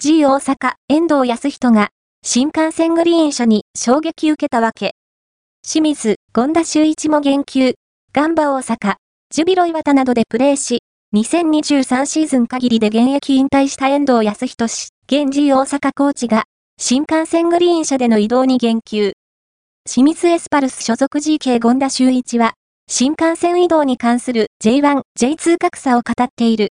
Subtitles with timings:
[0.00, 1.88] G 大阪、遠藤康人が、
[2.24, 4.92] 新幹線グリーン車に衝撃受けたわけ。
[5.66, 7.74] 清水、権田修一も言及、
[8.12, 8.94] ガンバ大阪、
[9.30, 10.82] ジュビロ岩田などでプレーし、
[11.16, 16.44] 2023シーズン限りで現役引退した遠藤康人氏、現 G 大阪コーチが、
[16.80, 19.14] 新幹線グリーン車での移動に言及。
[19.84, 22.54] 清水エスパルス所属 GK 権田修一は、
[22.88, 26.68] 新幹線移動に関する J1、J2 格差を語っている。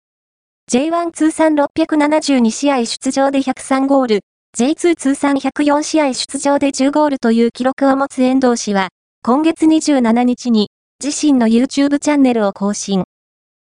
[0.67, 4.19] J1 通算672試合出場で103ゴール、
[4.57, 8.89] J2 通算104試合出場で10ゴールという記録を持つ遠藤氏は、
[9.21, 10.69] 今月27日に
[11.03, 13.03] 自身の YouTube チャンネルを更新。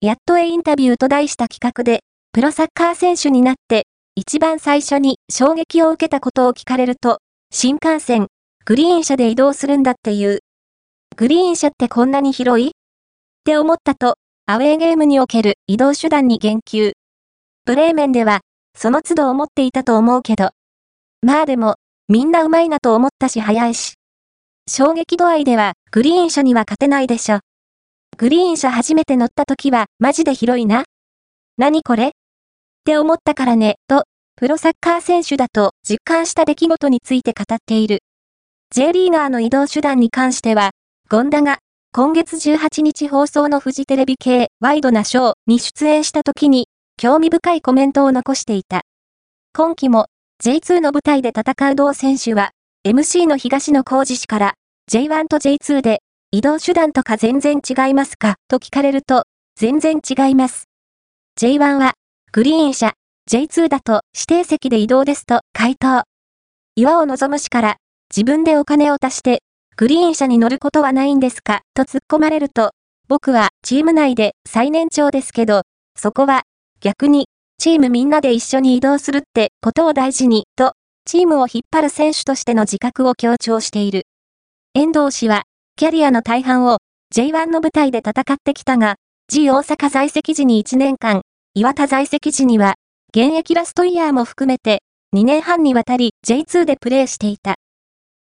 [0.01, 2.01] やっとへインタビューと題した企画で、
[2.33, 3.85] プロサッカー選手になって、
[4.17, 7.21] 一番最初に衝撃を受けたことを聞かれると、
[7.53, 8.27] 新幹線、
[8.65, 10.41] グリーン車で移動するんだっていう。
[11.17, 12.71] グリーン車ってこんなに広い？
[12.71, 12.71] っ
[13.45, 14.17] て思ったと、
[14.51, 16.95] アウェーゲームにおける移動手段に言及。
[17.65, 18.41] プレー面では、
[18.77, 20.51] その都度思っていたと思うけど。
[21.23, 21.77] まあでも、
[22.09, 23.95] みんな上手いなと思ったし早いし。
[24.69, 27.39] 衝撃度合いでは、グリーン車には勝てないでしょ。
[28.17, 30.83] グリーン車初めて乗った時は、マジで広いな。
[31.57, 32.09] 何これ？
[32.09, 32.11] っ
[32.85, 34.03] て思ったからね、と、
[34.35, 38.01] プロサッカー選手だと実感した出来事について語っている。
[38.75, 40.71] J リーガーの移動手段に関しては、
[41.09, 41.59] ゴンダが
[41.93, 48.83] 今月18日放送のフジテレビ系ワイドなショーに出演した時に興味深いコメントを残していた。
[49.53, 50.07] 今季も
[50.41, 52.53] J2 の舞台で戦う同選手は
[52.87, 54.55] MC の東野幸治氏から
[54.89, 55.99] J1 と J2 で
[56.31, 59.25] 移動手段とか全然違いますかと聞かれると
[59.57, 60.69] 全然違います。
[61.41, 61.95] J1 は
[62.31, 62.93] グリーン車、
[63.29, 66.05] J2 だと指定席で移動ですと回答。
[66.77, 67.77] 岩尾望む氏から
[68.15, 69.43] 自分でお金を足して
[69.81, 71.63] グリーン車に乗ることはないんですか？
[71.73, 72.73] と突っ込まれると、
[73.09, 75.63] 僕はチーム内で最年長ですけど、
[75.97, 76.43] そこは
[76.83, 80.75] 逆にチームみんなで一緒に移動するってことを大事にと、
[81.07, 84.03] チームを引っ張る選手としての自覚を強調している。
[84.75, 85.45] 遠藤氏は、
[85.77, 86.77] キャリアの大半を
[87.15, 88.97] J1 の舞台で戦ってきたが、
[89.29, 91.23] G 大阪在籍時に1年間、
[91.55, 92.75] 岩田在籍時には、
[93.17, 94.83] 現役ラストイヤーも含めて、
[95.17, 97.55] 2年半にわたり J2 でプレーしていた。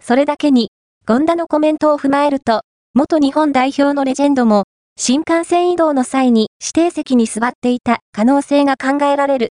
[0.03, 0.71] それだけに、
[1.05, 2.63] 権田のコメントを踏まえると、
[2.95, 9.49] 元日本代表のレジェンドも、新幹線移動の際に指定席に座っていた可能性が考えられる。